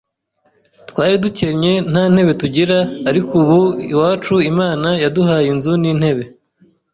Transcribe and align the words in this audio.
Twari 0.89 1.15
dukennye, 1.23 1.73
nta 1.91 2.03
ntebe 2.13 2.33
tugira, 2.41 2.77
ariko 3.09 3.31
ubu 3.41 3.61
iwacu 3.93 4.33
Imana 4.51 4.89
yaduhaye 5.03 5.47
inzu 5.53 5.71
n’intebe, 5.81 6.23